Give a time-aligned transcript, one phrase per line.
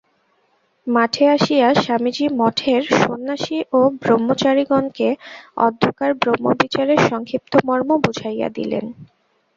[0.87, 5.09] মঠে আসিয়া স্বামীজী মঠের সন্ন্যাসী ও ব্রহ্মচারিগণকে
[5.57, 8.85] অদ্যকার ব্রহ্মবিচারের সংক্ষিপ্ত মর্ম বুঝাইয়া দিলেন।